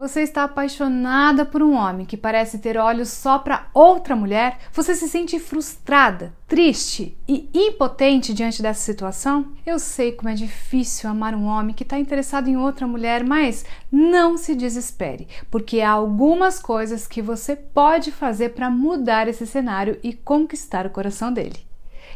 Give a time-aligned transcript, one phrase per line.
[0.00, 4.58] Você está apaixonada por um homem que parece ter olhos só para outra mulher?
[4.72, 9.52] Você se sente frustrada, triste e impotente diante dessa situação?
[9.66, 13.62] Eu sei como é difícil amar um homem que está interessado em outra mulher, mas
[13.92, 19.98] não se desespere, porque há algumas coisas que você pode fazer para mudar esse cenário
[20.02, 21.69] e conquistar o coração dele.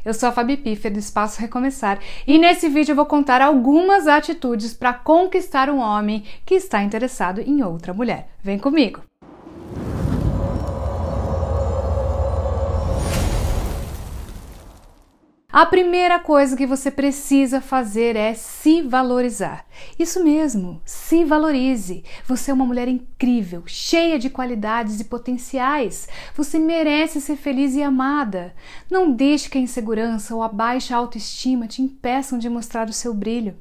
[0.05, 4.07] Eu sou a Fabi Piffer do Espaço Recomeçar e nesse vídeo eu vou contar algumas
[4.07, 8.29] atitudes para conquistar um homem que está interessado em outra mulher.
[8.43, 9.03] Vem comigo!
[15.55, 19.65] A primeira coisa que você precisa fazer é se valorizar.
[19.97, 22.03] Isso mesmo, se valorize.
[22.27, 26.09] Você é uma mulher incrível, cheia de qualidades e potenciais.
[26.35, 28.53] Você merece ser feliz e amada.
[28.91, 33.15] Não deixe que a insegurança ou a baixa autoestima te impeçam de mostrar o seu
[33.15, 33.57] brilho.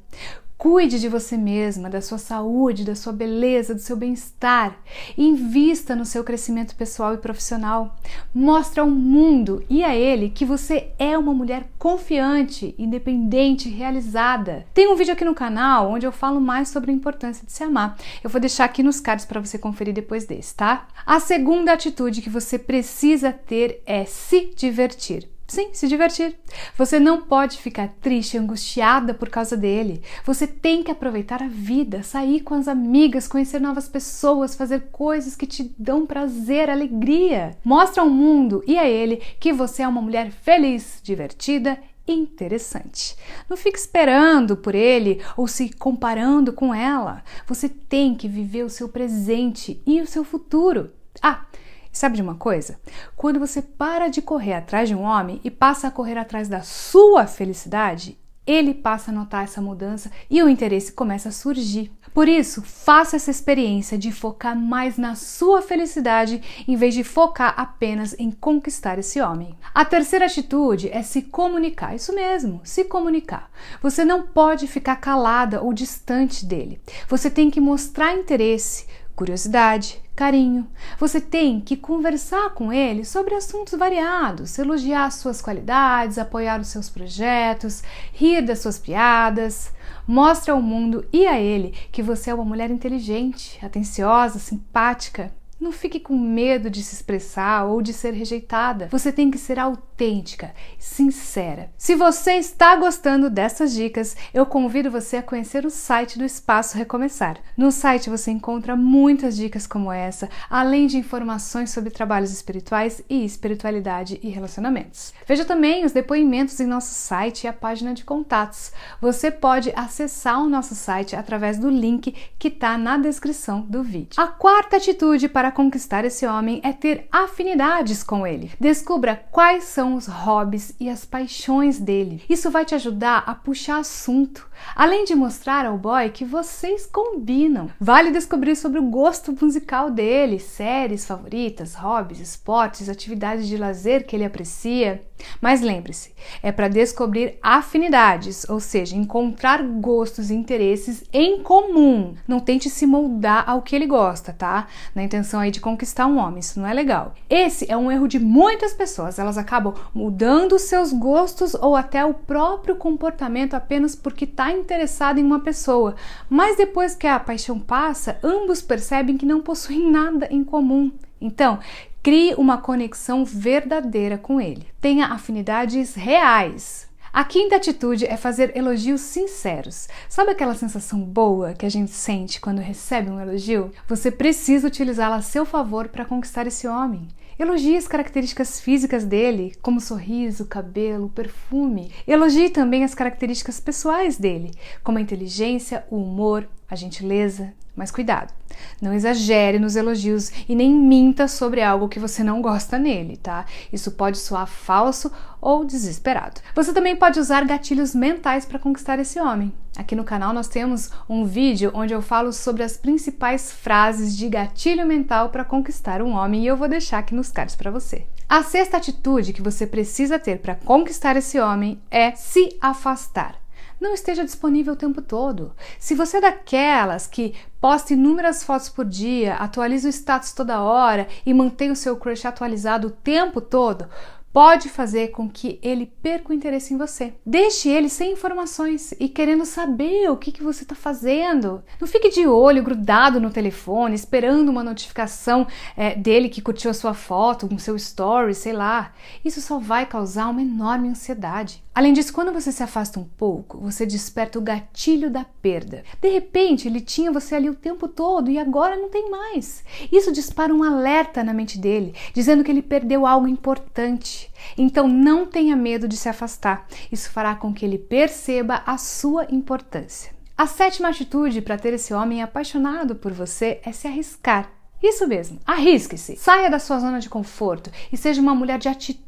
[0.63, 4.77] Cuide de você mesma, da sua saúde, da sua beleza, do seu bem-estar.
[5.17, 7.97] Invista no seu crescimento pessoal e profissional.
[8.33, 14.65] Mostre ao mundo e a ele que você é uma mulher confiante, independente, realizada.
[14.73, 17.61] Tem um vídeo aqui no canal onde eu falo mais sobre a importância de se
[17.61, 17.97] amar.
[18.23, 20.87] Eu vou deixar aqui nos cards para você conferir depois desse, tá?
[21.05, 25.32] A segunda atitude que você precisa ter é se divertir.
[25.47, 26.35] Sim, se divertir.
[26.77, 30.01] Você não pode ficar triste, angustiada por causa dele.
[30.25, 35.35] Você tem que aproveitar a vida, sair com as amigas, conhecer novas pessoas, fazer coisas
[35.35, 37.57] que te dão prazer, alegria.
[37.63, 43.15] Mostra ao mundo e a ele que você é uma mulher feliz, divertida interessante.
[43.49, 47.23] Não fique esperando por ele ou se comparando com ela.
[47.47, 50.91] Você tem que viver o seu presente e o seu futuro.
[51.21, 51.45] Ah,
[51.93, 52.79] Sabe de uma coisa?
[53.15, 56.63] Quando você para de correr atrás de um homem e passa a correr atrás da
[56.63, 61.91] sua felicidade, ele passa a notar essa mudança e o interesse começa a surgir.
[62.11, 67.53] Por isso, faça essa experiência de focar mais na sua felicidade em vez de focar
[67.55, 69.55] apenas em conquistar esse homem.
[69.73, 71.95] A terceira atitude é se comunicar.
[71.95, 73.51] Isso mesmo, se comunicar.
[73.83, 76.81] Você não pode ficar calada ou distante dele.
[77.07, 80.67] Você tem que mostrar interesse, curiosidade, carinho.
[80.99, 86.89] Você tem que conversar com ele sobre assuntos variados, elogiar suas qualidades, apoiar os seus
[86.89, 89.71] projetos, rir das suas piadas.
[90.07, 95.31] Mostre ao mundo e a ele que você é uma mulher inteligente, atenciosa, simpática
[95.63, 98.89] não fique com medo de se expressar ou de ser rejeitada.
[98.91, 101.71] Você tem que ser autêntica, sincera.
[101.77, 106.77] Se você está gostando dessas dicas, eu convido você a conhecer o site do Espaço
[106.77, 107.37] Recomeçar.
[107.55, 113.23] No site você encontra muitas dicas como essa, além de informações sobre trabalhos espirituais e
[113.23, 115.13] espiritualidade e relacionamentos.
[115.25, 118.73] Veja também os depoimentos em nosso site e a página de contatos.
[118.99, 124.21] Você pode acessar o nosso site através do link que está na descrição do vídeo.
[124.21, 128.51] A quarta atitude para conquistar esse homem é ter afinidades com ele.
[128.59, 132.23] Descubra quais são os hobbies e as paixões dele.
[132.29, 137.69] Isso vai te ajudar a puxar assunto, além de mostrar ao boy que vocês combinam.
[137.79, 144.15] Vale descobrir sobre o gosto musical dele, séries favoritas, hobbies, esportes, atividades de lazer que
[144.15, 145.01] ele aprecia.
[145.41, 152.15] Mas lembre-se, é para descobrir afinidades, ou seja, encontrar gostos e interesses em comum.
[152.27, 154.67] Não tente se moldar ao que ele gosta, tá?
[154.93, 157.13] Na intenção aí de conquistar um homem, isso não é legal.
[157.29, 162.13] Esse é um erro de muitas pessoas, elas acabam mudando seus gostos ou até o
[162.13, 165.95] próprio comportamento apenas porque está interessado em uma pessoa.
[166.29, 170.91] Mas depois que a paixão passa, ambos percebem que não possuem nada em comum.
[171.19, 171.59] Então,
[172.03, 174.67] Crie uma conexão verdadeira com ele.
[174.81, 176.85] Tenha afinidades reais.
[177.13, 179.87] A quinta atitude é fazer elogios sinceros.
[180.09, 183.71] Sabe aquela sensação boa que a gente sente quando recebe um elogio?
[183.87, 187.07] Você precisa utilizá-la a seu favor para conquistar esse homem.
[187.39, 191.89] Elogie as características físicas dele, como sorriso, cabelo, perfume.
[192.05, 194.51] Elogie também as características pessoais dele,
[194.83, 198.33] como a inteligência, o humor, a gentileza, mas cuidado,
[198.81, 203.45] não exagere nos elogios e nem minta sobre algo que você não gosta nele, tá?
[203.71, 205.11] Isso pode soar falso
[205.41, 206.41] ou desesperado.
[206.55, 209.53] Você também pode usar gatilhos mentais para conquistar esse homem.
[209.75, 214.29] Aqui no canal nós temos um vídeo onde eu falo sobre as principais frases de
[214.29, 218.05] gatilho mental para conquistar um homem e eu vou deixar aqui nos cards para você.
[218.29, 223.42] A sexta atitude que você precisa ter para conquistar esse homem é se afastar
[223.83, 225.51] não esteja disponível o tempo todo.
[225.77, 231.07] Se você é daquelas que posta inúmeras fotos por dia, atualiza o status toda hora
[231.25, 233.89] e mantém o seu crush atualizado o tempo todo,
[234.33, 237.13] pode fazer com que ele perca o interesse em você.
[237.23, 241.63] Deixe ele sem informações e querendo saber o que, que você está fazendo.
[241.79, 245.45] Não fique de olho grudado no telefone, esperando uma notificação
[245.77, 248.91] é, dele que curtiu a sua foto, um seu story, sei lá.
[249.23, 251.63] Isso só vai causar uma enorme ansiedade.
[251.75, 255.83] Além disso, quando você se afasta um pouco, você desperta o gatilho da perda.
[255.99, 259.63] De repente, ele tinha você ali o tempo todo e agora não tem mais.
[259.91, 264.31] Isso dispara um alerta na mente dele, dizendo que ele perdeu algo importante.
[264.55, 266.67] Então, não tenha medo de se afastar.
[266.91, 270.13] Isso fará com que ele perceba a sua importância.
[270.37, 274.51] A sétima atitude para ter esse homem apaixonado por você é se arriscar.
[274.83, 279.02] Isso mesmo, arrisque-se, saia da sua zona de conforto e seja uma mulher de atitude,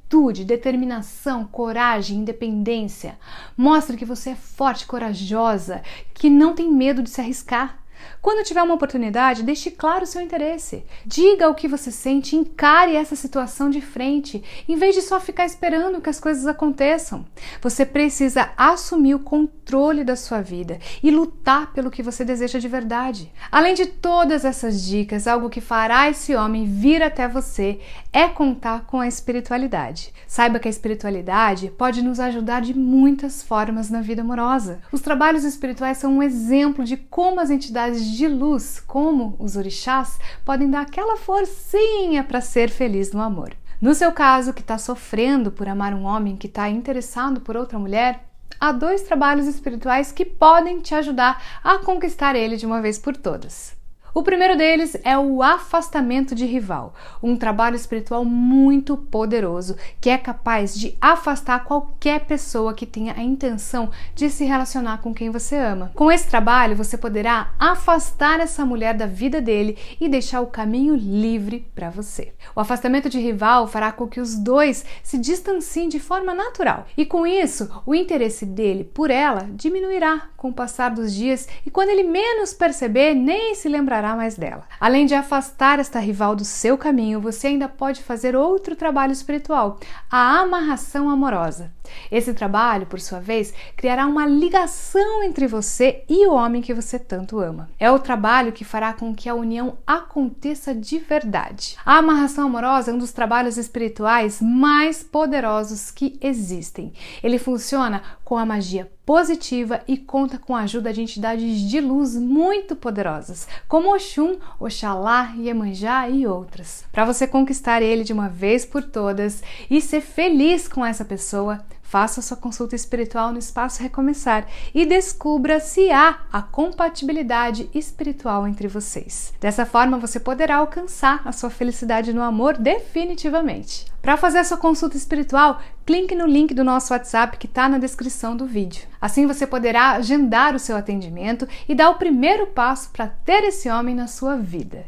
[0.45, 3.17] determinação, coragem, independência.
[3.57, 5.81] Mostre que você é forte, corajosa,
[6.13, 7.79] que não tem medo de se arriscar.
[8.21, 10.83] Quando tiver uma oportunidade, deixe claro o seu interesse.
[11.05, 15.45] Diga o que você sente, encare essa situação de frente, em vez de só ficar
[15.45, 17.25] esperando que as coisas aconteçam.
[17.61, 22.67] Você precisa assumir o controle da sua vida e lutar pelo que você deseja de
[22.67, 23.31] verdade.
[23.51, 27.79] Além de todas essas dicas, algo que fará esse homem vir até você
[28.11, 30.13] é contar com a espiritualidade.
[30.27, 34.79] Saiba que a espiritualidade pode nos ajudar de muitas formas na vida amorosa.
[34.91, 40.19] Os trabalhos espirituais são um exemplo de como as entidades de luz, como os orixás,
[40.43, 43.55] podem dar aquela forcinha para ser feliz no amor.
[43.81, 47.77] No seu caso, que está sofrendo por amar um homem que está interessado por outra
[47.77, 48.25] mulher,
[48.59, 53.15] há dois trabalhos espirituais que podem te ajudar a conquistar ele de uma vez por
[53.15, 53.75] todas.
[54.17, 60.17] O primeiro deles é o afastamento de rival, um trabalho espiritual muito poderoso que é
[60.17, 65.57] capaz de afastar qualquer pessoa que tenha a intenção de se relacionar com quem você
[65.57, 65.91] ama.
[65.93, 70.95] Com esse trabalho, você poderá afastar essa mulher da vida dele e deixar o caminho
[70.95, 72.31] livre para você.
[72.55, 77.05] O afastamento de rival fará com que os dois se distanciem de forma natural e
[77.05, 81.89] com isso, o interesse dele por ela diminuirá com o passar dos dias e quando
[81.89, 84.65] ele menos perceber, nem se lembrará mais dela.
[84.77, 89.79] Além de afastar esta rival do seu caminho, você ainda pode fazer outro trabalho espiritual,
[90.11, 91.71] a amarração amorosa.
[92.11, 96.99] Esse trabalho, por sua vez, criará uma ligação entre você e o homem que você
[96.99, 97.69] tanto ama.
[97.79, 101.77] É o trabalho que fará com que a união aconteça de verdade.
[101.85, 106.91] A amarração amorosa é um dos trabalhos espirituais mais poderosos que existem.
[107.23, 112.15] Ele funciona com a magia positiva e conta com a ajuda de entidades de luz
[112.15, 116.83] muito poderosas, como Oxum, Oxalá, Iemanjá e outras.
[116.91, 121.63] Para você conquistar ele de uma vez por todas e ser feliz com essa pessoa,
[121.87, 128.67] Faça sua consulta espiritual no Espaço Recomeçar e descubra se há a compatibilidade espiritual entre
[128.67, 129.31] vocês.
[129.39, 133.85] Dessa forma, você poderá alcançar a sua felicidade no amor definitivamente.
[134.01, 137.77] Para fazer a sua consulta espiritual, clique no link do nosso WhatsApp que está na
[137.77, 138.87] descrição do vídeo.
[138.99, 143.69] Assim você poderá agendar o seu atendimento e dar o primeiro passo para ter esse
[143.69, 144.85] homem na sua vida.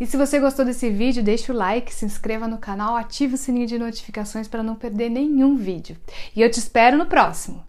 [0.00, 3.38] E se você gostou desse vídeo, deixe o like, se inscreva no canal, ative o
[3.38, 5.96] sininho de notificações para não perder nenhum vídeo.
[6.34, 7.64] E eu te espero no próximo!